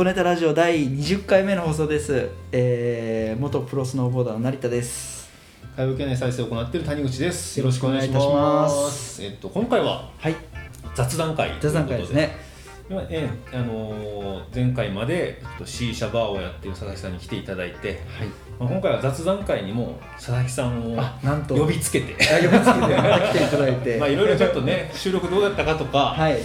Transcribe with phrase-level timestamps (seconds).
[0.00, 5.28] 箱ネタラジオ第20回目の放送です、えー、元プロスノーボーダーの成田です。
[5.76, 7.60] 会話系内再生を行っている谷口です。
[7.60, 9.22] よろしくお願いいたします。
[9.22, 10.36] えっと今回ははい。
[10.94, 12.34] 雑談会雑談会ですね。
[12.88, 18.28] 今えーあのー前回までえっと C 社バーをやっている佐々木さんに来ていただいて、はい。
[18.58, 21.54] まあ、今回は雑談会にも佐々木さんをあなんと。
[21.54, 22.14] 呼びつけて。
[22.14, 23.98] あ呼びつけて来ていただいて。
[24.00, 26.38] まあいろいろちょっとね収録どうだったかとか、はい。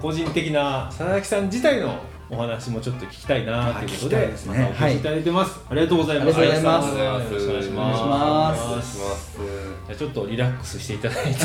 [0.00, 2.00] 個人的な佐々木さん自体の
[2.32, 6.38] お話もちょっと聞きたいなということではいまたお越しいただいてます、ありがとうございます。
[6.38, 7.34] ありがとうございます。
[7.34, 8.60] よろしくお願いしまます。
[8.62, 9.38] すお願いします。
[9.86, 11.40] じゃあちょっとリラックスしていただいて。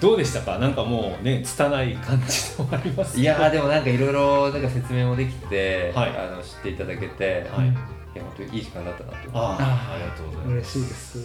[0.00, 0.58] どうでしたか？
[0.58, 6.10] なんかもうね拙い感じでもありますいやーでもなんかいろいろなんか説明もできて、はい。
[6.10, 9.16] あの知っていただけて、はいいや本当にいい時間だったなと。
[9.32, 11.22] ああありがとうございま嬉しいです。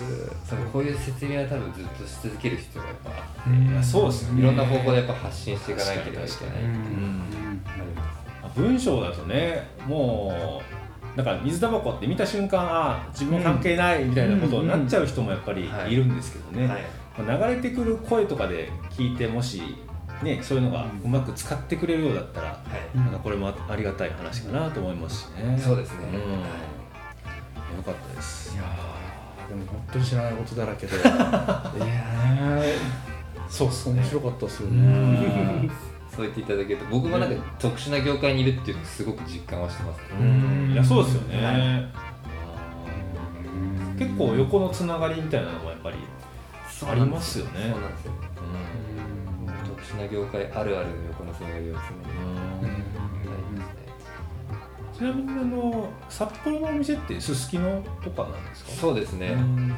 [0.48, 4.42] そうこういう説明は多分ずっとし続ける必要がやっぱあすいやそうですね。
[4.42, 6.30] いろんな方法でやっぱ発信していかなければいけない
[8.56, 10.62] 文章だとねも
[11.14, 15.94] うなんか水タバコって見た瞬間あー自分関係ないみたいなことになっちゃう人もやっぱりはい。
[15.94, 16.70] いるんですけどね、
[17.18, 19.76] 流れてくる声とかで聞いてもし、
[20.22, 22.58] ね、そういうのがうまく使ってくれるようだったら、は
[22.94, 22.98] い。
[22.98, 25.58] なんかこれもありがたい話かなと思いますしね。
[25.58, 25.98] そうですね。
[26.14, 26.32] うん。
[26.42, 26.75] はい
[27.76, 28.54] よかったです。
[28.54, 28.58] い。
[28.58, 30.96] やーでも本当に知らないことだらけで。
[30.98, 32.74] いやー
[33.50, 35.72] そうっす面白かったですようねん。
[36.10, 40.72] そう言っていただけると僕もなんか特殊な業界にいるっていうのをすごく実感はしてます、うん。
[40.72, 41.46] いやそうですよね。
[41.46, 42.16] はい。
[44.00, 45.98] 結構横のつながりみたいなのもやっぱり
[46.90, 47.52] ありますよね。
[47.72, 48.14] そうなんですよ。
[49.66, 51.78] 特殊な業界あるあるの横のつながりを常に。
[51.78, 51.80] うん。
[51.80, 52.45] ありますね
[54.98, 58.72] ちなみにあの札幌のお店ってすすきのとかなんですか？
[58.72, 59.74] そうですね、うん。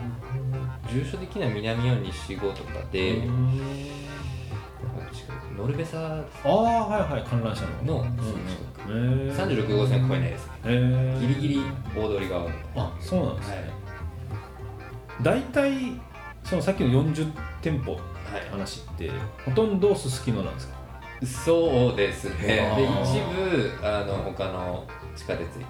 [0.91, 3.59] 住所的には南4西5とかで、うん
[5.57, 8.07] ノルベサああはいはい観覧車のの
[8.87, 9.35] うんうん、へー。
[9.35, 11.17] 36号線越えないですね。
[11.19, 11.61] ギリギリ
[11.95, 13.65] 大通り側のあそうなんですね、はい。
[15.23, 15.99] 大体
[16.43, 17.31] そのさっきの40
[17.63, 18.01] 店舗って
[18.51, 19.09] 話って
[19.45, 20.76] ほとんどすすきのなんですか？
[21.25, 22.73] そうですね。
[22.75, 24.85] で一部あの他の
[25.15, 25.65] 地下鉄駅。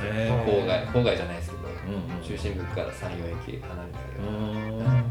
[0.00, 2.22] へ郊外郊外じゃないですけど、うんうん。
[2.22, 5.04] 中心部から34駅離れたようなん。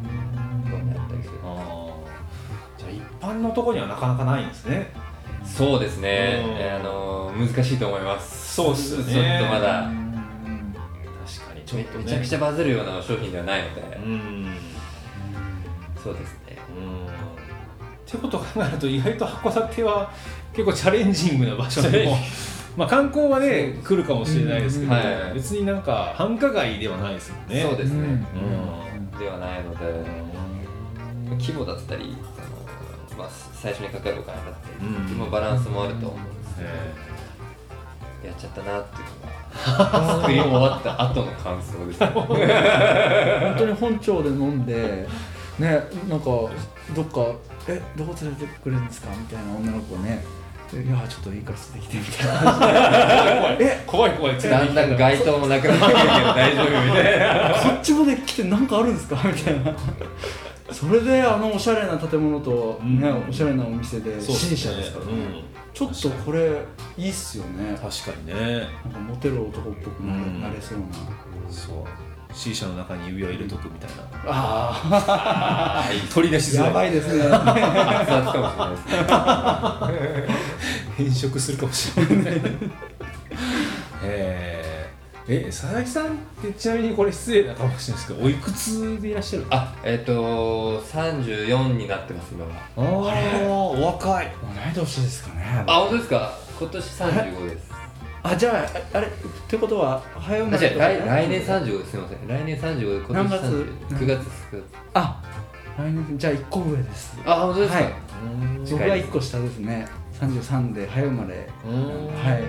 [0.63, 1.33] ところにあったりする。
[2.77, 4.93] じゃあ一般のところにはなかなかないんですね。
[5.43, 6.43] そうですね。
[6.73, 8.55] あの難しいと思います。
[8.55, 9.13] そうっすよね。
[9.13, 9.83] ちょっとまだ。
[9.83, 11.61] 確かに。
[11.65, 12.03] ちょっとね。
[12.05, 14.55] めちゃくちゃバズるような商品ではないので、うん。
[16.01, 16.57] そうですね。
[16.75, 17.26] うん
[18.07, 20.09] ってことを考えると意外と函館は
[20.53, 22.17] 結構チャレンジングな場所でも
[22.77, 24.99] まあ観光はね来るかもしれないですけど、うん。
[24.99, 25.33] はい。
[25.33, 27.61] 別になんか繁華街ではないですもんね。
[27.63, 29.19] そうですね、うん。
[29.19, 30.05] ではないので
[31.31, 32.15] 規模だったり
[33.09, 35.17] その、まあ、最初にかかるお金だったり、うん。
[35.17, 36.69] まあバランスもあると思うんですけど、
[38.23, 38.27] え。
[38.27, 39.07] やっちゃったなっていう
[39.73, 42.07] のが 作り終わった後の感想ですね。
[42.07, 45.07] 本当に本庁で飲んで
[45.59, 46.49] ねなんかど
[47.03, 47.25] っか
[47.67, 50.23] 「えどこ連れてくれるんですか?」みたいな女の子がね
[50.73, 52.51] 「いやちょっといいから連れてきて」みたいな。
[53.57, 57.49] ー怖い怖いだんだん街灯もなくなってくるけど 大丈夫みたいな。
[57.63, 59.15] こっちまで来て何かあるんですか？
[59.25, 59.73] みたいな。
[60.71, 63.29] それであのおしゃれな建物と、ねうん。
[63.29, 64.57] おしゃれなお店でそうっすね。
[64.57, 65.43] C 社ですからね、うん。
[65.73, 66.51] ちょっとこれ
[66.97, 67.71] いいっすよね。
[67.81, 68.33] 確かにね。
[68.83, 70.41] なんかモテる男っぽくなれ,、うん。
[70.41, 70.85] なれそうな。
[71.49, 71.75] そう
[72.33, 73.95] C 社の中に指輪入れとくみたいな、
[74.27, 75.83] あ
[76.13, 76.65] 取り出しづらい。
[76.65, 77.23] あやばいですね。
[77.23, 80.25] 熱々かもしれない。
[80.25, 80.35] ですね
[80.97, 82.41] 変色するかもしれない。
[84.03, 84.97] えー。
[85.29, 86.09] え佐々木さんっ
[86.41, 92.51] てちなみにこれ失礼なかもしれないですけどおいくつでいらっしゃるあえっ、と34になってます今は。
[92.77, 92.81] あ
[93.45, 94.31] あお若い。
[94.41, 95.63] 同い年ですかね。
[95.67, 96.31] あ本当ですか？
[96.57, 97.71] 今年35です
[98.23, 99.09] あじゃああれっ
[99.47, 102.27] てことは早生あまれ来来年35ですすみません。
[102.27, 104.63] 来年35で今年何月？30 9月です9月。
[104.93, 105.23] あ
[105.77, 107.17] 来年じゃあ1個上です。
[107.25, 107.93] あ本当ですか、はい。
[108.71, 109.87] 僕は1個下ですね。
[110.19, 111.35] 33で早生まれ。
[111.35, 112.43] はい。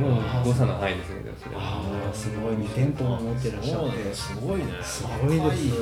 [0.00, 1.62] もう誤差の範囲ですねでもそれは。
[1.62, 4.14] ああすごい2店舗も持ってらっしゃって。
[4.14, 4.34] す。
[4.34, 4.66] ごいね。
[4.82, 5.72] すごいです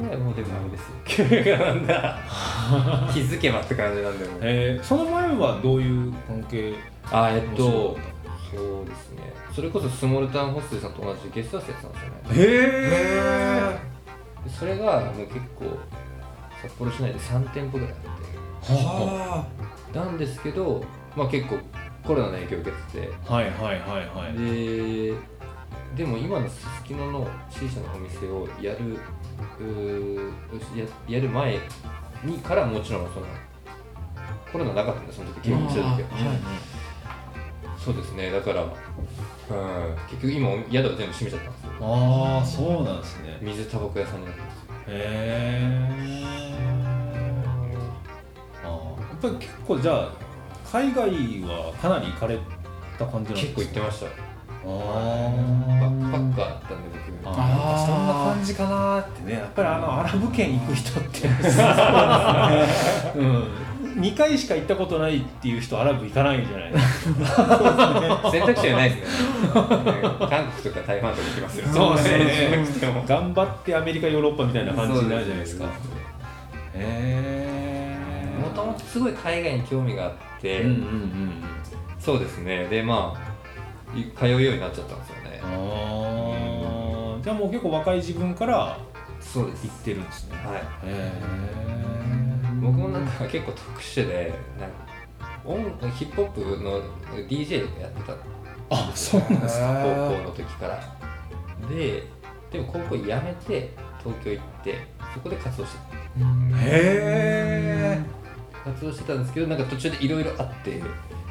[0.00, 1.58] いやもうでもあれですよ。
[1.58, 2.18] なんだ。
[3.12, 4.38] 気づけばって感じなんでもう。
[4.40, 6.74] えー、その前はどういう関係
[7.10, 7.96] あえっと
[8.50, 9.32] そうですね。
[9.54, 12.52] それこそスモールタウンホステルさんと同じゲストハウスやってたんですよね。
[12.52, 12.52] へ
[13.78, 13.78] え
[14.44, 15.78] でそれがもう結構
[16.62, 19.46] 札幌市内で3店舗ぐらいあっは
[19.92, 20.82] てなんですけど
[21.16, 21.58] まあ結構
[22.04, 23.12] コロナの影響を受けてて。
[23.26, 24.38] はいはいはいはい。
[24.38, 25.14] で
[25.96, 28.96] でも今のすすきのの C 社のお店をやる
[30.76, 31.58] ややる前
[32.24, 33.26] にからもちろんその
[34.50, 36.38] コロナなかったんでその時結婚してる時ははい
[37.78, 38.30] そうですね。
[38.30, 38.70] だから、うん、
[40.08, 43.38] 結局今宿は全部閉めちゃったんですよああそうなんですね。
[43.42, 46.24] 水タバコ屋さんになってますへえ
[48.64, 50.12] あーやっぱり結構じゃあ
[50.70, 51.10] 海外
[51.42, 52.38] はかなり行かれ
[52.98, 54.06] た感じなんです結か構行ってました。
[54.06, 54.10] あ
[54.64, 55.32] バー。
[55.88, 56.88] ックパッカーだったんで
[57.24, 57.34] 僕。
[57.34, 59.34] あそんな感じかなってね。
[59.34, 61.28] やっぱりあのアラブ圏行く人って。
[63.16, 63.48] うん。
[63.92, 66.72] 2回しか行ったことないっていう人アラブ行かないんじゃない？
[68.32, 69.28] 選択肢はないですね。
[70.18, 73.04] 韓国とか台湾とか行きますよそうですね。
[73.06, 75.66] 頑張ってアメリカヨーロッパみたいな感じになるじゃないですか。
[75.66, 75.68] へ
[76.74, 81.32] えもともとすごい海外に興味があって、うんうんうん
[82.00, 82.64] そうですね。
[82.68, 83.31] でまあい
[84.16, 85.40] 通うようになっちゃったんですよね。
[85.42, 87.22] あー。
[87.22, 88.78] じゃあもう結構若い自分から
[89.20, 89.66] そうです。
[89.66, 90.36] 行ってるんですね。
[90.36, 90.56] はい。
[90.56, 91.12] へえ
[92.60, 94.76] 僕もなんか結構特殊でなんか
[95.44, 96.82] 音ヒップホップの
[97.28, 98.14] DJ とかやってた。
[98.70, 99.82] あそうなんですか。
[99.82, 100.80] 高校の時から。
[101.68, 102.04] で
[102.50, 103.70] でも高校辞めて
[104.02, 105.78] 東京行ってそこで活動して
[106.60, 108.21] へえ
[108.64, 110.80] 活動してたんですけどなんか途中でいろいろあって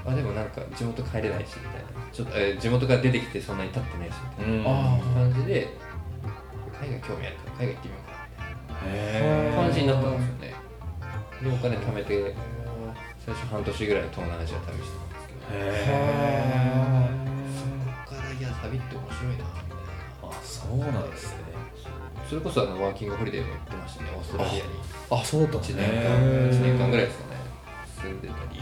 [0.06, 1.89] あでもなんか地元帰れないしみたいな。
[2.12, 4.63] ちょっと、えー地元から出てきてそんなに経ってないしみたいうん。
[4.63, 5.68] なあ感じで
[6.81, 8.12] 海外興味あるから海外行ってみようか
[8.86, 8.92] へ
[9.22, 10.54] みたいな感じになったんですよね。
[11.42, 12.36] でお金貯めて
[13.25, 15.39] 最初半年ぐらい東南アジア旅してたんですけど。
[15.51, 15.62] へ
[18.10, 20.36] そこからいや旅って面白いなみたいな。
[20.36, 21.50] あそうなんですね
[22.31, 24.62] それこそあのワーキングホリデーも行ってましたねオーストラリアに。
[25.12, 25.83] あそうだった1ね。
[25.83, 27.38] 年間へー1年間ぐらいですかね。
[28.01, 28.62] 住んでたり。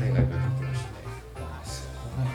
[0.00, 0.96] 海外も行ってましたね。
[1.36, 1.84] あそ
[2.18, 2.34] うなん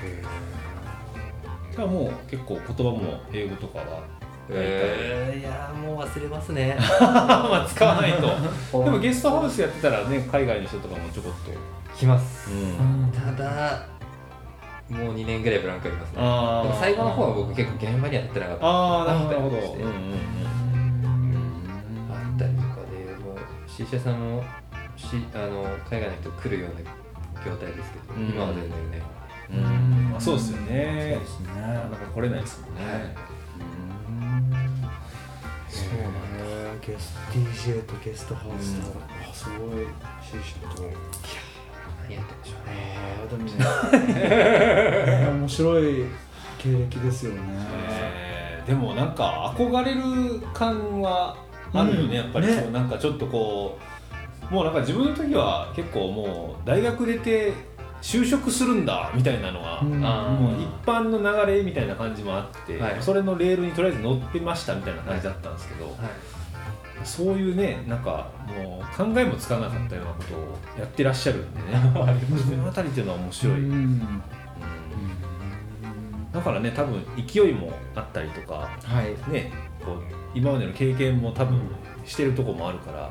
[1.75, 4.03] じゃあもう結構言葉も英語とかは
[4.49, 6.77] えー、いやーもう忘れますね。
[7.01, 8.21] まあ使わないと。
[8.85, 11.51] でもゲストハウスやってたらね海外の人とかもちょこっと。
[11.93, 12.49] 来ます。
[12.49, 13.11] うん。
[13.11, 13.96] ただ
[14.89, 16.15] もう2年ぐらいブランクありますね。
[16.17, 18.65] でも最後の方は僕結構現場には立ってなかった。
[18.65, 20.13] ああなるほどあったりしてうんうん
[22.09, 23.37] あったりとかでもう
[23.67, 24.43] C 社さんも
[24.95, 26.79] しあの海外の人来るような
[27.45, 28.29] 業態ですけど、うん。
[28.29, 29.01] 今は全然ね
[29.51, 30.15] うん。
[30.15, 31.11] あそうですよね。
[31.13, 31.61] そうですね。
[31.61, 32.93] なかなか来れないですもんね、はい。
[35.69, 36.13] そうなん
[36.79, 36.87] だ。
[36.87, 38.97] ゲス DJ とゲストハウスと、
[39.29, 39.85] あすごい。
[40.23, 40.83] C 社と
[42.07, 42.97] 何やってるんでしょうね。
[42.97, 45.29] あーでもね。
[45.39, 46.05] 面白い
[46.57, 47.39] 経歴ですよね、
[47.89, 51.37] えーでもなんか憧れる感は
[51.73, 52.13] あるよね、うん。
[52.13, 52.47] やっぱり。
[52.47, 52.53] ね。
[52.53, 53.77] そうなんかちょっとこ
[54.51, 57.53] うもうなんか自分の時は結構もう大学出て
[58.01, 59.99] 就職するんだみたいなのが、うん。
[60.61, 62.97] 一般の流れみたいな感じもあって、はい。
[62.99, 65.95] それのレールにとりあえず乗ってましたみたいな感じだったんですけど、はい
[67.03, 71.65] そういうねなんかもう考えもつかなかったようなことをやってらっしゃるんでね。
[72.43, 73.85] その辺りっていうのは面白い、ううん。
[73.95, 74.21] ん。
[76.33, 79.31] だからね多分勢いもあったりとかはい。
[79.31, 79.51] ね
[79.83, 80.01] こう
[80.33, 81.59] 今までの経験も多分
[82.05, 83.09] してるとこもあるから、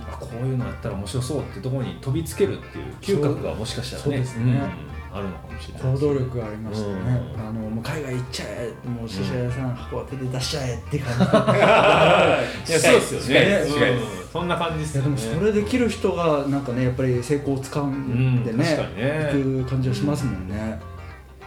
[0.00, 4.02] あこういうのやったら面白そうってところに飛びつけるっていう嗅覚がもしかしたらね。
[4.04, 4.52] そうですね。
[4.52, 5.82] んあるのかもしれない。
[5.92, 6.94] 行動力がありましたね、
[7.34, 7.40] うん。
[7.40, 11.24] あのもう海外行っちゃえもうシシャ屋さん函館で出しちゃえって感じ、
[12.72, 13.60] いやそうですよね。
[13.66, 14.26] うん。
[14.36, 19.30] そんな感じですいやでよねもそれできる人がなんかねやっぱり成功をつかんでね,、うん確かにね。
[19.32, 20.78] 行く感じはしますもんね、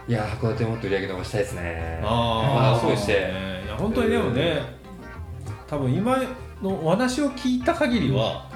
[0.08, 2.02] いやー函館もっと売り上げ伸ばしたいですね。
[2.04, 4.62] ああそうですねいや本当にでもね
[5.68, 6.18] 多分今
[6.64, 8.50] のお話を聞いた限りは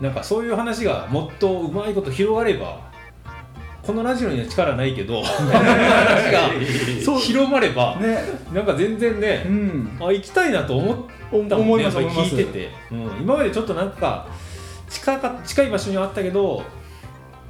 [0.00, 2.92] なんかそういう話がもっとうまいこと広がれば
[3.86, 8.18] このラジオには力ないけど 話が広まればね。
[8.52, 9.98] なんか全然ね、うん。
[10.00, 10.96] あ行きたいなと思っ
[11.48, 12.36] たもん思いねやっぱります思います。
[12.36, 14.26] 聞いてて、うん、今までちょっとなんか
[14.88, 16.62] 近か近い場所にはあったけど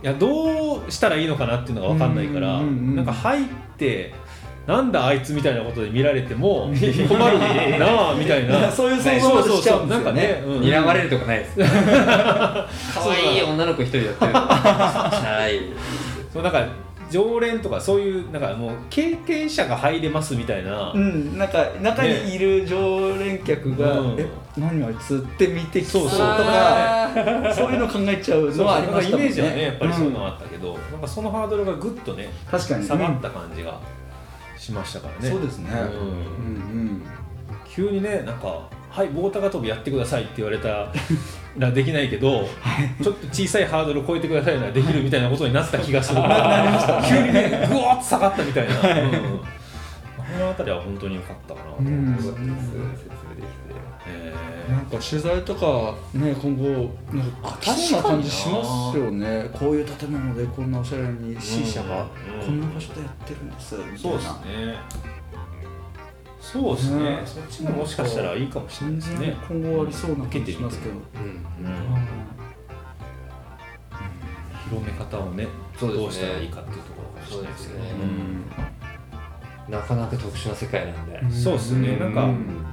[0.03, 3.45] いやどうしたらいいのかなっていうのが分かんないから、うんうんうんなんか入っ
[3.77, 4.13] て
[4.67, 7.39] なんだあいつみたいなことで見られても 困る
[7.79, 8.71] なあみたいな。
[8.71, 9.99] そういう想像しちゃうんですよね。
[9.99, 10.61] なんかね、うん。
[10.61, 11.59] 睨まれるとかないです。
[11.61, 12.67] 可
[13.11, 16.67] 愛い女の子一人やってるはいそうなんか
[17.11, 24.27] 常連とかそういうなんかもう経験者が入れますみたいな、うん、なんか中にいる常連客が「うんえ
[24.57, 32.85] 何あいつ?」って見てきそうとそうかそういうの考えちゃうそうのはありましたもんねイメージはねやっぱりそういうのあったけど、なんかそのハードルがぐっとね確かに。
[32.85, 33.79] 下がった感じが
[34.59, 35.71] しましたからね、そうですね。
[35.73, 36.51] うんう
[36.85, 37.03] ん。
[37.69, 40.89] 急にねなんか「はい棒高跳びやってください」って言われた
[41.57, 42.49] らできないけど、
[43.03, 46.21] ちょっと小さいハードルを超えてくださいならできるみたいなことになった気がする。
[47.09, 48.85] 急にねぐわーっと下がったみたいな、うん。
[48.85, 52.75] あの辺りは本当に良かったかなと思います、説明できて
[54.07, 54.35] へ
[54.69, 57.59] なんか取材とかね今後なんか
[57.93, 59.49] な感じしますよね。
[59.53, 62.07] こういう建物でこんなおしゃれに C 社が
[62.41, 62.47] うん。
[62.47, 63.99] こんな場所でやってるんですみたいな。
[63.99, 65.14] そうですね
[66.45, 67.03] そうですね。
[67.03, 67.23] ね。
[67.25, 69.35] そっちももしかしたらいいかもしれないですね。
[69.49, 71.01] 今後ありそうな感じしますけど、うん。
[71.01, 71.85] うん。
[74.69, 75.47] 広め方をね
[75.81, 77.91] どうしたらいいかっていうところかもしれないですけどね。
[79.71, 81.97] なかなか特殊な世界なんで、うんそうですね。
[81.97, 82.67] なんかうん。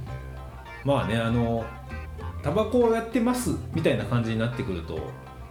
[0.84, 1.64] まあねあの
[2.44, 5.00] タバコをやってますみたいな感じになってくると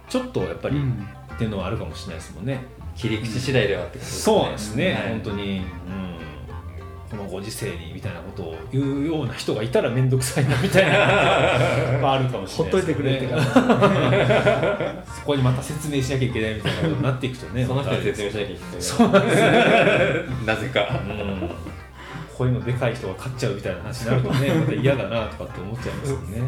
[0.07, 1.07] ちょっとやっぱり、うん。
[1.33, 2.63] っていうのはあるかもしれないですもんね。
[2.95, 4.21] 切り口次第ではってことですね。
[4.21, 5.09] そうですね、はい。
[5.09, 6.10] 本当に、うん、
[7.11, 10.97] このご時世にみたいなことを言うような人がいたら面倒くさいなみたいな
[12.01, 18.81] まああるかもしほっといてれないですけどくれって感じそこにまた説明しなきゃいけないみたいなことになっていくとね その人に説明しなきゃいけない。
[18.81, 20.79] そうなんですね、なぜか。
[20.89, 21.49] うん、
[22.37, 26.41] こういうのでかい人が勝っちゃうみたいな話になるとねまた嫌だなとかって思っちゃいますよね。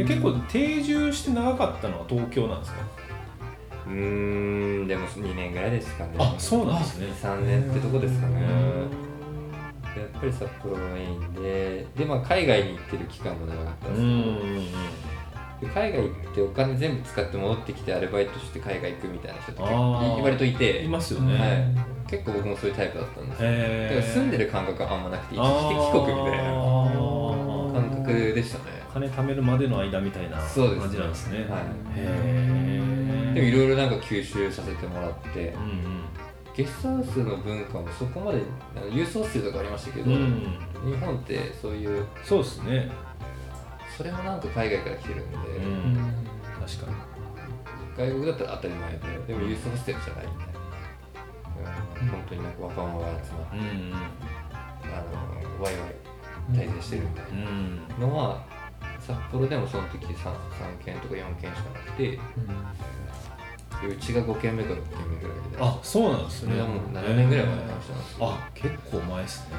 [0.00, 2.78] え結構定住して長かったのは東京なんですか？
[3.88, 6.10] うーんでも2年ぐらいですかね。
[6.18, 7.06] あそうなんですね。
[7.06, 8.46] 3年ってとこですかね。
[9.04, 9.08] う
[9.98, 14.70] やっぱり札幌がメインでで、まあ、海外に行ってる期間も長かったんですん
[15.60, 19.62] けどで海外行ってお金全部使って戻ってきてアルバイトして海外行くみたいな人って
[20.22, 20.84] 割といて。
[20.84, 23.50] いますよね、はい、結構僕もそういうタイプだったんですよ。
[23.50, 26.44] だから住んでる感覚はあんまなくて一時的帰国みたいな
[27.72, 28.78] 感覚でしたね。
[28.94, 30.46] 金貯めるまでの間みたいな感
[30.90, 31.38] じなんですね。
[31.50, 31.60] はい。
[31.60, 31.64] へ
[31.96, 32.97] え
[33.38, 35.48] でもいろいろなんか吸収させてもらって。
[35.50, 36.04] うん
[36.58, 38.42] ゲストハウスの文化もそこまで
[38.90, 42.90] 郵送数とかありましたけど、うん、うん、日本ってそういうそうですね。
[43.96, 45.94] それもなんか海外から来てるんで、うん。
[46.58, 47.18] 確かに。
[47.96, 50.52] 外国だったら当たり前ででもユーステルじゃないみたい
[51.64, 51.70] な、
[52.02, 55.02] うん、本当になんか若者が集まってうんあ
[55.58, 55.94] のワイワイ
[56.52, 57.88] 滞在してるみたいうん。
[57.88, 58.44] なのは
[59.00, 62.20] 札幌でもその時 3, 3件とか4件しかなくてう
[64.00, 66.52] ちが5件目か6件目ぐらいであそうなんですね。
[66.52, 69.56] それはもう7年ぐらい前の話なんですよあ結構前ですね。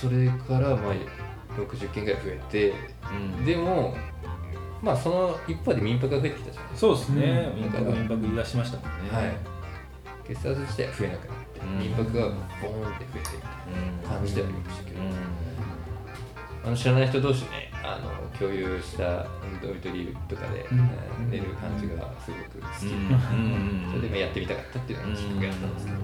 [0.00, 0.94] それからまあ
[1.58, 2.74] 60件ぐらい増えて
[3.12, 3.44] うん。
[3.44, 3.94] でも
[4.82, 6.88] まあその一方で民泊が増えてきたじゃないですか。
[6.88, 7.52] そうですね。
[7.54, 7.60] うん。
[7.62, 9.10] 民泊民泊言い出しましたもんね。
[9.10, 9.36] はい。
[10.28, 11.78] ゲストハウス自体は増えなくなって、うん。
[11.78, 13.32] 民泊がボーンって増えてみたい
[14.02, 15.49] な感じではありましたけど、うん
[16.64, 19.24] あの知らない人同士ねあの共有した
[19.62, 20.78] ドミトリーとかで、うん。
[20.78, 22.86] えー寝る感じがすごく好き。
[22.86, 23.86] で、うん。
[23.90, 25.98] それで今やってみたかったっていうのがきっかけだったんですけど。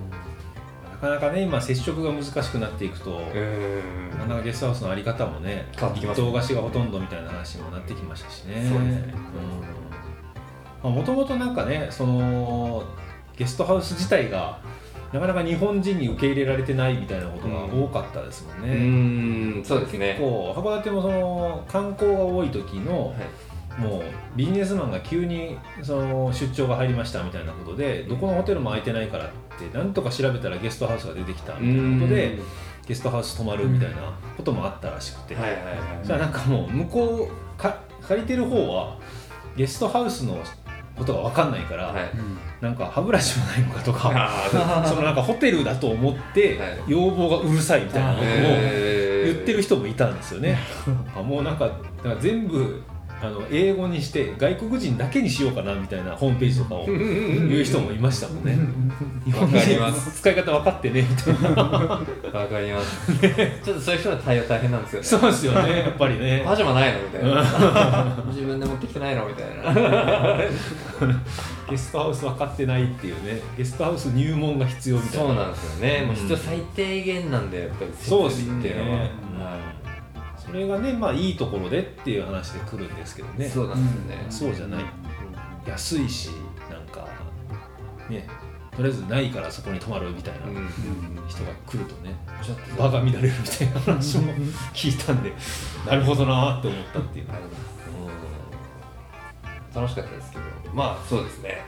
[0.92, 8.66] なかなかね今接触が難しくなっていくと、うんなかなかゲストハウスのあり方もね変わってきます一棟貸しがほとんどみたいな話にもなってきましたしね。
[8.70, 9.14] そうですね。
[10.82, 12.84] もともとなんかねその
[13.36, 14.60] ゲストハウス自体が
[15.12, 20.16] なかなか日本人に受け入れられてないみたいなことが多かったですもんうね、んそうですね。
[20.18, 23.16] 結構函館もその観光が多い時の、はい。
[23.76, 24.02] もう
[24.34, 32.38] ビジネスマンが急にその出張が入りましたみたいなことでどこのホテルも空いてないからってなんとか調べたらゲストハウスが出てきたみたいなことで
[32.86, 35.74] ゲストハウス泊まるみたいなこともあったらしくて、はいはいはい。
[36.02, 38.98] じゃあなんかもう向こうか借りてる方は
[39.56, 40.38] ゲストハウスの
[40.96, 42.10] ことが分かんないから、はい。
[42.60, 44.30] なんか歯ブラシもないのかとか
[44.86, 46.78] そのなんかホテルだと思ってはい。
[46.88, 48.26] 要望がうるさいみたいなことを
[49.24, 50.58] 言ってる人もいたんですよね。
[51.14, 51.70] あもうなんか
[52.20, 52.82] 全部
[53.22, 58.58] あの英語にして外国人だけにしようかなみたいなホームページとかを言う人もいましたもんね。
[59.24, 60.10] 日本わかります。
[60.10, 61.62] 人使い方分かってねみたいな。
[61.62, 61.98] わ
[62.46, 63.18] かります。
[63.64, 65.06] ちょっとそういう人の対応大変なんですよね。
[65.06, 66.42] そうですよねやっぱりね。
[66.44, 68.16] パジャマないのみたいな。
[68.28, 70.38] 自分で持ってきてないのみたいな。
[71.70, 73.40] ゲストハウス分かってないっていうね。
[73.56, 75.26] ゲストハウス入門が必要みたいな。
[75.26, 76.14] そうなんですよね、もううん。
[76.16, 79.10] 必要最低限なんでやっぱりそうです設備っていうのは、ね。
[79.38, 79.58] は
[80.46, 83.46] それがねまあいいところでっていう話で来るんですけどね。
[83.46, 84.84] いそうなんですよね、そうじゃない。
[85.66, 86.30] 安いし
[86.70, 87.06] なんか
[88.08, 88.28] ね
[88.76, 90.56] とりあえずないからそこに泊まるみたいなうん。
[90.56, 94.32] うん人が来るとねちょっと場が乱れるみたいな話も
[94.72, 95.32] 聞いたんで
[95.84, 97.50] なるほどなーって思ったっていう、ありま
[99.72, 100.44] す楽しかったですけど。
[100.72, 101.64] まあそうですね、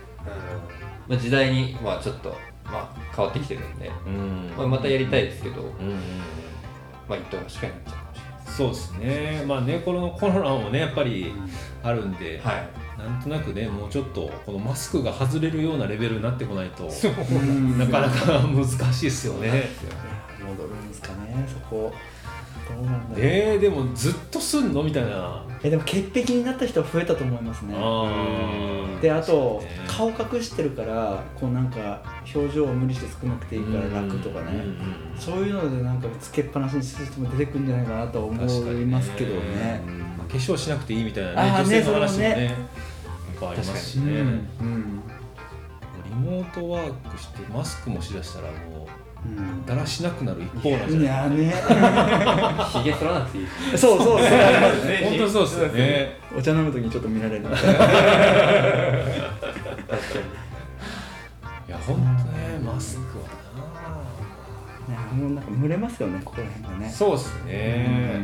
[1.08, 4.52] まあ、時代にまあちょっとまあ変わってきてるんで、うん。
[4.56, 5.70] まあ、またやりたいですけど、うん。
[7.08, 8.07] まあ一等がしかになっちゃう
[8.58, 9.44] そうですね。
[9.46, 11.32] まあねこのコロナもねやっぱり
[11.84, 12.68] あるんで、はい。
[12.98, 17.34] なんとなくねもうちょっとこのマスクが外れるようなレベルになってこないとう。
[17.38, 19.68] んなかなか難しいですよね。
[20.44, 21.92] 戻るんですかねそこ
[22.66, 23.26] どうなんだろう。
[23.26, 24.82] えー、でもずっとすんの？
[24.82, 25.44] みたいな。
[25.62, 27.74] えでも潔癖になった人は増えたと思いますね。
[27.76, 29.78] あであとね。
[29.88, 32.00] 顔隠してるからこうなんか
[32.32, 34.62] 表情を無理して作らなくていいから楽とかね、
[35.18, 38.44] そういうのでなんかつけっぱなしにする人も出てくるんじゃないかなとは思い
[38.86, 39.82] ますけどね。
[40.28, 42.44] 化粧しなくていいみたいなね女性の話もねねね。
[42.44, 42.56] やっ
[43.40, 45.02] ぱありますしね、うんうん。
[46.04, 48.87] リモートワークしてマスクもしだしたらもううん
[49.66, 51.48] だらしなくなる一方なんじゃいない？
[51.48, 51.54] やね。
[52.72, 53.50] ひげ剃らなくていいし。
[53.78, 54.28] そうそうそう。
[55.04, 56.16] 本当そうですよね。
[56.36, 57.44] お茶飲む時にちょっと見られる。
[61.68, 63.30] いや本当ねマスクはね
[64.88, 66.86] もうなんか蒸れますよねここら辺がね。
[66.86, 68.20] なそうですね。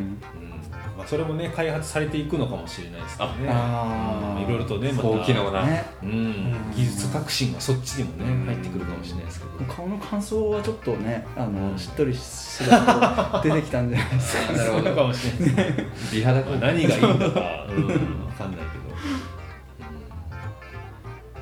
[0.97, 3.45] まあ、それもね開発されていくのかもしれないですけどね。
[3.45, 5.85] いろいろとねまた高機能なね。
[6.03, 6.11] うん。
[6.11, 6.55] うん。
[6.75, 8.47] 技術革新がそっちにもねうん。
[8.47, 9.73] 入ってくるかもしれないですけど。
[9.73, 11.79] 顔の乾燥はちょっとねあの、うん。
[11.79, 14.95] しっとりした出てきたんじゃないですか なるほど。
[14.95, 16.13] かもしれないですね。
[16.13, 18.99] 美肌まあ何がいいのか、うん、分かんないけど、うん、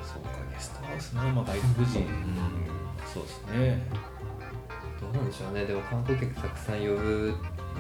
[0.03, 2.07] そうかゲストハウスな、まあ、外国人、うん、
[3.13, 4.12] そうですね
[5.03, 5.65] どうなんでしょうね。
[5.65, 7.35] でも観光客たくさん呼ぶ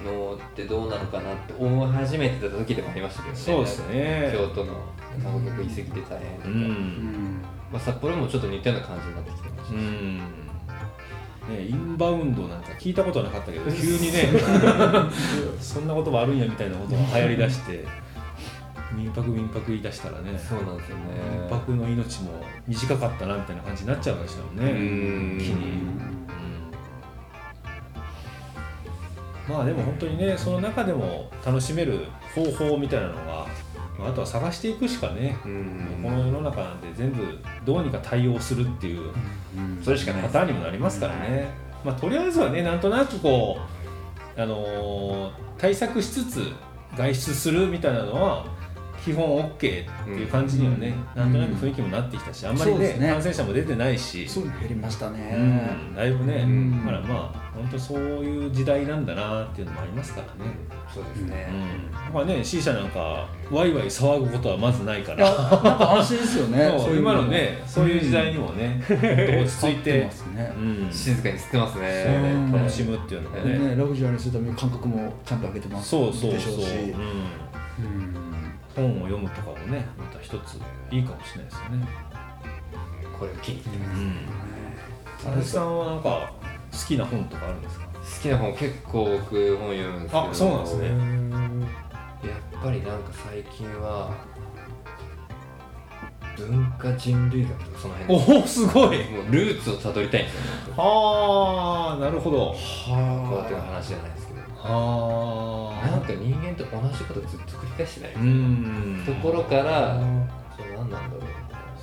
[0.04, 3.40] のってどうなのかなって思い始めてた時でもありましたけどね。
[3.40, 4.30] そうですね。
[4.32, 4.74] 京都の
[5.22, 6.58] 観光客遺跡で大変とか、ううん。
[6.60, 10.18] んまあ、札幌もちょっと似たような感じになってきてましうん。
[10.18, 14.28] ね、インバウンドなんか聞いたことなかったけど 急にね
[15.60, 17.84] そんなことはあるんやみたいなことが流行りだして
[18.96, 21.02] 民泊民泊言い出したらねたそうなんですよね。
[21.40, 24.70] 民泊の命も短かったなみたいな感じになっちゃいましたもんね。
[24.70, 25.38] うん。
[25.40, 25.72] 一気に、
[29.48, 33.46] まあでも本当にねその中でも楽しめる方法みたいなのが
[33.98, 36.00] まああとは探していくしかね、うん。
[36.02, 39.12] この世の中なんで全部どうにか対応するっていう
[39.82, 41.50] それしかパターンにもなりますからね、
[41.84, 43.58] まあ、とりあえずはねなんとなくこ
[44.36, 46.52] う、あのー対策しつつ
[46.96, 48.46] 外出するみたいなのは
[49.04, 49.70] 基本 OK って
[50.10, 51.22] いう感じにはね、うん。
[51.22, 53.08] なんとなく雰囲気もなってきたしあんまりねね。
[53.10, 55.40] 感染者も出てないし、そう減りましたね、う
[55.92, 56.86] ん、だいぶね、うん。
[56.86, 60.52] だからまあ本当そういう時代なんだなっていうのもありますからね、
[60.92, 61.48] そうですね、
[62.08, 66.74] うん、まあね C 社なんかワイワイ騒ぐことはまずないかいやらなんか安心ですよね。
[66.78, 70.52] そういう今のねそういう時代にもね、落ち着いて てますね。
[70.56, 70.88] うん。
[70.92, 72.04] 静かに吸ってますね。
[72.24, 76.74] うん楽しむっていうのがね、ねラグジュアリーするために感覚もちゃんと上げてますそうそうそう、でしょうし。
[77.80, 78.01] うん、うん
[78.74, 80.58] 本を読むとかもねまた一つ
[80.90, 81.86] いいかもしれないですよね、
[83.18, 86.32] これを機にうん、足立さんはなんか
[86.72, 87.86] 好きな本とかあるんですか？
[87.86, 90.30] 好きな本結構僕本読むんですけど。
[90.30, 90.88] あそうなんですね。
[90.88, 94.10] やっぱりなんか最近は
[96.36, 98.36] 文化人類学とかその辺。
[98.38, 98.98] おおすごい。
[99.10, 100.48] もうルーツをたどりたいんですよね。
[100.76, 102.36] はあなるほど。
[102.36, 102.56] こ
[103.34, 109.02] うやっての話じゃないですけどはなんか人間と同じことずっと繰り返してない、うん。
[109.04, 109.98] ところから
[110.56, 111.20] そう何なんだろう。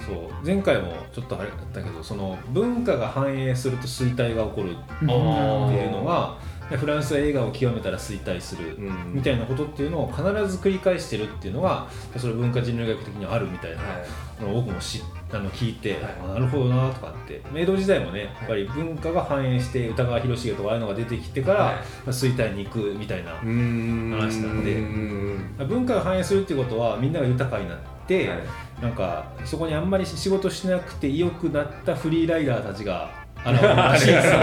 [0.03, 0.45] そう。
[0.45, 5.13] 前回もちょっとあれだったけどその文化が反映すると衰退が起こるってうんい
[5.85, 9.13] うのがでフランスは映画を極めたら衰退するうん。
[9.13, 13.83] みたいなことっていうのを必ず繰り返してるっていうのがそれ文化人類学的にはあるみたいなは
[14.39, 14.43] い。
[14.43, 15.01] のを僕も知
[15.31, 16.01] あの聞いて、はい。
[16.23, 17.41] あなるほどなとかって。
[17.51, 21.75] 明治時代もねやっぱり文化が反映して歌川広重とかああいうのが出てきてから、はい。
[21.75, 23.45] まあ衰退に行くみたいな、話
[24.41, 27.77] なんでうん文化が反映するっていうことはみんなが豊かになっ
[28.07, 28.39] て、はい。
[28.81, 34.33] なんかそこにあんまり仕事しなくて良くなったフリーライダーたちが現れるらしいですよ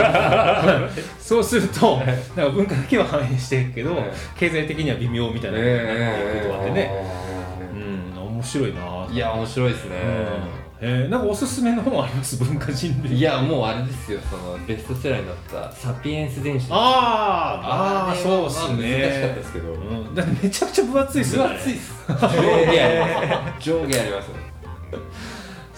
[1.18, 2.06] そうするとなん
[2.46, 4.10] か文化だけは反映してるけど、はい。
[4.38, 7.76] 経済的には微妙みたいなことになっていくことがあってね、えう
[8.14, 10.88] ん面白いなーいや面白いですね、うん。
[10.88, 12.36] えー、なんかおすすめの本あります？
[12.42, 13.14] 文化人類。
[13.14, 14.20] いやもうあれですよ。
[14.30, 19.72] そのベストセラーになった「サピエンス電子」あーあーれはそうっすね、まあ難しかったですけど。
[19.72, 21.92] うん、だってめちゃくちゃ分厚いっすよね分厚いっす。
[22.06, 23.70] 上下あります。
[23.70, 24.30] 上下あります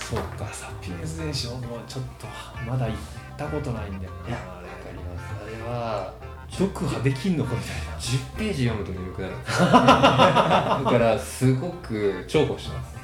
[0.08, 2.26] そうかサピエンス電子もちょっと
[2.70, 2.96] まだ行っ
[3.36, 5.24] たことないんだよないやわかります。
[5.44, 6.14] あれは。
[6.50, 7.98] 読破できんのかみたいな。
[7.98, 12.98] 10ページ読むと眠くなる だからすごく重宝します。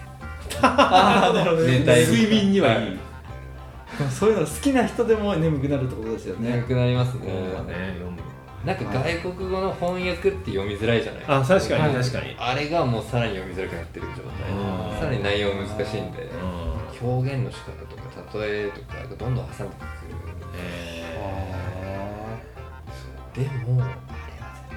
[0.63, 2.99] ああなるほど寝たい睡眠にはいい、はい
[4.11, 6.51] そういうの好きな人でも眠くなるってことですよね。
[6.51, 7.21] 眠くなりますね。
[7.31, 8.19] 本はね読む。
[8.65, 11.25] なんか外国語の翻訳って読みづらいじゃない？
[11.29, 11.83] あ確かに。
[11.83, 14.91] はい確かに、あれがもうさらに読みづらくなってる状うん。
[14.91, 16.23] 態さらに内容難しいんで。
[16.23, 16.34] うん
[17.01, 19.89] 表現の仕方とか例えとかがどんどん挟んでくる
[20.57, 21.05] え
[23.35, 23.91] でもあれ
[24.41, 24.77] は絶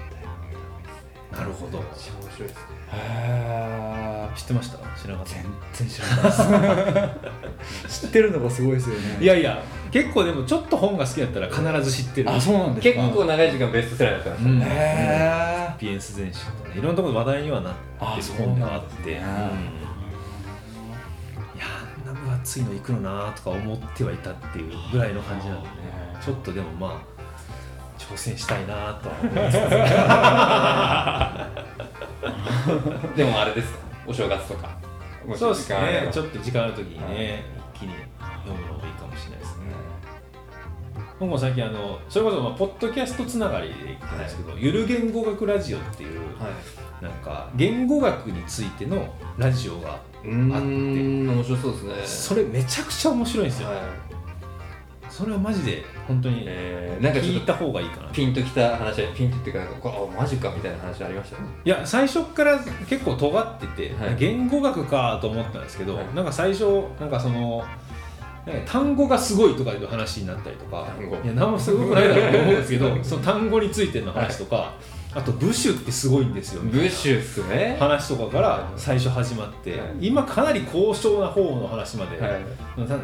[1.31, 1.77] 対なるほど。
[1.77, 2.61] 面白いですね
[2.93, 4.77] へ知ってました？
[4.99, 5.33] 知らなかった。
[5.33, 6.23] 全然知らない
[7.85, 9.17] です知ってるのがすごいですよね。
[9.19, 12.31] いやいや結構でもちょっと本が好きだったら必ず知ってる。
[12.31, 13.01] あそうなんですか？
[13.01, 14.51] 結構長い時間ベストセラーだったんですよ。
[14.51, 14.61] うん。
[14.61, 16.91] へピエンス全集とかねいろん。
[16.91, 19.86] なところで話題にはなってある本ではあってそ
[22.37, 25.75] あいのいくのなとか思ってはいたっていうぐらいの感じなんでね。
[26.23, 27.01] ちょっとでもまあ
[27.97, 29.57] 挑戦したいなとは思います。
[33.17, 33.79] でもあれですか？
[34.07, 34.77] お正月とか。
[35.35, 36.09] そうですね。
[36.11, 37.43] ちょっと時間ある時にね
[37.75, 37.93] 一気に
[38.45, 39.65] 読むのもいいかもしれないですね。
[41.19, 46.51] 僕も最近あのそれこそまあポッドキャストつながりで言ったんですけど、ゆる言語学ラジオっていうはい。
[47.01, 51.29] なんか言語学についてのラジオがうーん。
[51.29, 53.77] 面白そうですねそれめちゃくちゃ面白いんですよ、はい。
[55.09, 61.37] それはマジで本当にえーなんか聞いた方がいいかなピンときた話ピンとっていうかなあマジかみたいな話ありました？
[61.41, 64.15] ねいや最初から結構尖ってて、はい。
[64.17, 67.63] 言語学かと思ったんですけど、はいなんか最初なんかその
[68.65, 70.87] 単語がすごいとかいう話になったりとか
[71.23, 74.73] いや何もすごくないだろうと思うんですけどその単語についての話とか、
[75.17, 77.75] あとブッシュってすごいんですよブッシュっすね。
[77.79, 79.95] 話とかから最初始まって、はい。
[79.99, 82.41] 今かなり高尚な方の話まで、はい。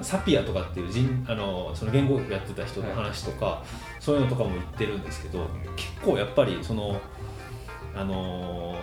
[0.04, 3.64] サピアとかっていう人あのその言語学やってた人の話とか、
[4.00, 7.02] そういうのとかも言ってるんですけど結構やっぱりその
[7.96, 8.76] あの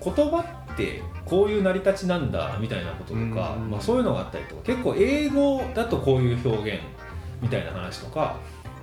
[0.00, 3.34] 言葉ってこういう成り立ちなんだみたいなこととか、うん。
[3.68, 6.80] まあ、そういうのがあったりとか結構英語だとこういう表現
[7.42, 8.36] みたいな話とか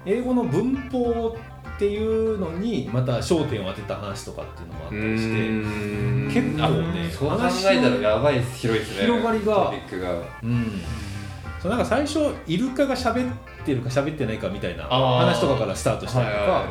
[0.05, 1.37] 英語の文法
[1.75, 5.83] っていうのにまた焦点を当てた話とかっていうのもあったりして。
[6.33, 7.38] 結構ねそう考
[7.71, 9.01] えたらやばい広いですね。
[9.05, 10.12] 広がりがトピックが。
[10.43, 10.81] うん、
[11.62, 16.67] そうなんか最初イルカが喋ってるか喋ってないかみたいな話とかからスタートしたりとか、はいはい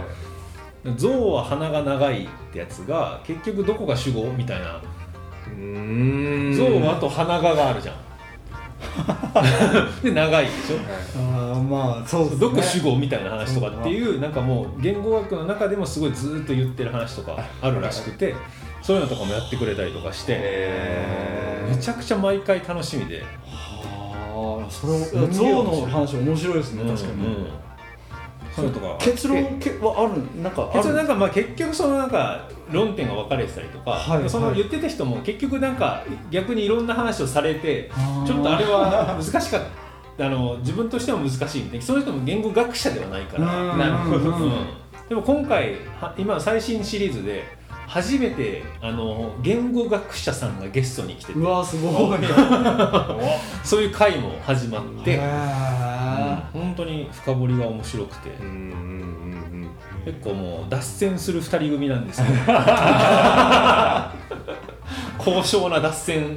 [0.96, 4.82] 象は鼻が長いってやつが結局どこが主語みたいな。
[6.56, 7.94] 象はと鼻ががあるじゃん
[10.02, 10.76] で長いでしょ？
[11.18, 12.40] ああまあそうですね。
[12.40, 18.34] どこ主語みたいな話とかっていうなんかもう言語学の中でもすごいずーっと言ってる話とかあるらしくて
[18.82, 20.70] そういうのとかもやってくれたりとかして
[21.68, 23.22] めちゃくちゃ毎回楽しみで。
[24.34, 27.46] ああそれを象の話面白いですね確かに、
[28.54, 28.96] そういうのとか。
[29.00, 30.78] 結論けはあるなんかある？
[30.78, 34.30] 結論なんかまあ結局そのなんか論点が分かれてたりとか、はいはい。
[34.30, 38.26] その言ってた人も結局なんか逆にいろんな話をされてあー。
[38.26, 39.60] ちょっとあれは難しかっ
[40.18, 40.26] た。
[40.26, 41.84] あの自分としては難しいみたいな。
[41.84, 43.72] その人も言語学者ではないから。
[43.72, 43.78] うん。
[43.78, 44.36] なるほど。
[44.36, 44.52] うん。
[45.08, 47.44] でも今回は今最新シリーズで
[47.86, 51.38] 初めてあの言語学者さんがゲストに来てて。
[51.38, 52.18] うわすごい。
[53.64, 55.18] そういう回も始まって、
[56.72, 58.30] 本当に深掘りが面白くて。
[58.40, 58.56] うんうんう
[59.28, 59.68] ん
[60.04, 62.34] 結構もう脱線する2人組なんですけど
[65.16, 66.36] 高尚な脱線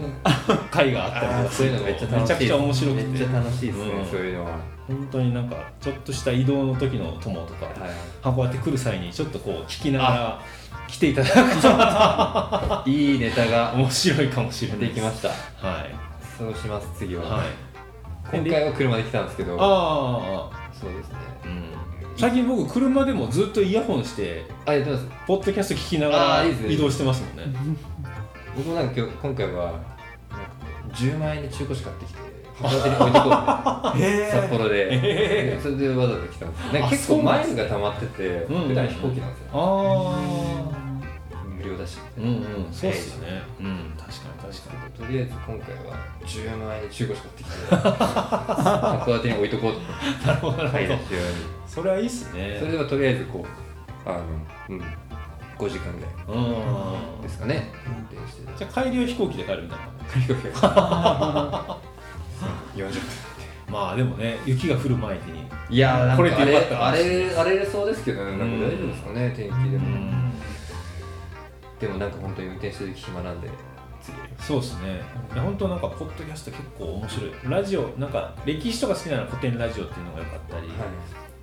[0.70, 1.50] 会があったりとか。
[1.50, 3.08] そういうのめっちゃめちゃくちゃ面白くて。
[3.08, 4.06] めっちゃ楽しいですね、うん。
[4.06, 4.52] そういうのは。
[4.88, 7.76] 本当になんかちょっとした移動の時の友とか、はい。
[8.22, 10.40] こうやって来る際にちょっとこう聞きながら
[10.88, 12.84] 来ていただくと。
[12.92, 15.30] いいネタが面白いかもしれないできました。
[15.30, 15.96] はい。
[16.38, 17.65] そうします次は、はい
[18.32, 21.16] 今回は車で来たんですけどああそうですね。
[21.46, 21.64] うん。
[22.18, 25.26] 最近僕車でもずっとイヤホンしてありがとうございます。
[25.28, 27.58] ポッドキャスト聞きながら移動してますもんね。
[28.56, 29.86] 僕もなんか今日今回はなんか
[30.94, 32.20] 10万円で中古車買ってきて
[32.62, 36.64] 函館に置いてこう 札幌で、へそれでわざわざ来たんです。
[36.74, 40.75] なんかあ結構マイルが溜まってて、うん普段飛行機なんですよ、ああ無
[41.66, 42.68] 料だし、うんうん。
[42.72, 43.42] そうっすよね。
[43.60, 43.94] うん。
[43.98, 45.06] 確かに確かに。
[45.08, 50.28] とりあえず今回は10万円で中古車買ってきて函館 に置いとこうと。
[50.28, 51.00] なるほどなるほど。
[51.68, 52.58] それはいいっすね。
[52.60, 54.20] それではとりあえずこうあの、
[54.70, 54.82] うん、
[55.58, 57.22] 5時間ぐらいうん。
[57.22, 57.72] ですかね。
[57.88, 59.86] 運転してじゃあ帰りは飛行機で帰るみたいな。
[60.22, 61.78] 飛行機が
[62.76, 63.02] 40分
[63.72, 65.22] まあでもね雪が降る前に。
[65.70, 68.38] いやーなんこれかあれあれあれそうですけどね。
[68.38, 70.25] なんか大丈夫ですかね天気でうもん
[71.86, 73.50] でもなんか本当に運転してる時暇なんで。
[74.02, 75.02] 次そうですね。
[75.34, 77.32] いや本当なんかポッドキャスト結構面白い。
[77.46, 80.68] ラジオなんか歴史とか好きなら古典ラジオっていうのが良かったり、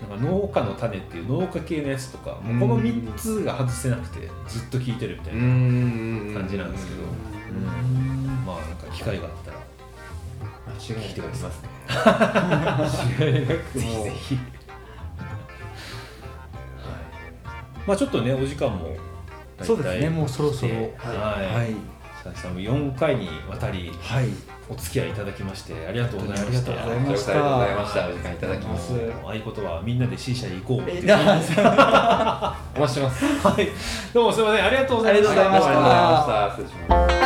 [0.08, 5.40] なんか農家の種っていう農家系のやつとかもうこの3つが外せなくてずっと聞いてるみたいな
[6.34, 7.04] 感感じなんですけど、う
[7.54, 7.66] ん。
[8.44, 9.58] まあなんか機会があったら
[10.66, 11.68] 間違いなくますね。
[11.88, 14.34] 間違いなくぜひぜひ。
[14.34, 14.44] はい。
[17.86, 18.96] まあちょっとねお時間も
[19.64, 20.74] そうですねもうそろそろ。
[20.74, 21.54] はい。
[21.54, 21.74] はい。
[22.22, 24.26] 佐々木さんも4回にわたりはい。
[24.68, 26.72] お付き合いいただきましてありがとうございました。
[26.72, 27.32] ありがとうございました。
[27.32, 28.08] ありがとうございました。
[28.08, 28.92] お時間いただきます。
[28.92, 33.24] 合言葉はみんなで C 社へ行こうってお待ちしてます。
[33.48, 33.68] はい。
[34.14, 34.64] どうもすみません。
[34.64, 35.40] ありがとうございました。
[35.42, 35.68] ありがとうございました。
[35.68, 36.96] ありがとうございました。
[36.96, 37.21] 失礼します